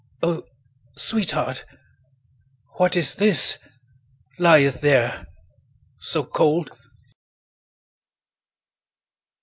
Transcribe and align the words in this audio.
O 0.23 0.41
sweetheart! 0.95 1.63
what 2.77 2.95
is 2.95 3.13
this 3.13 3.59
Lieth 4.39 4.81
there 4.81 5.27
so 5.99 6.23
cold? 6.23 6.71